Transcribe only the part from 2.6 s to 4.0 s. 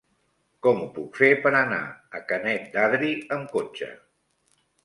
d'Adri amb cotxe?